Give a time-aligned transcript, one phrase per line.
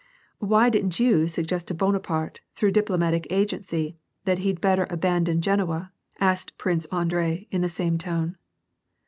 [0.39, 6.57] "Why didn't you suggest to Bonaparte, through diplomatic agency, that he'd better abandon Genoa," asked
[6.57, 8.35] Prince Andrei, in the same tone.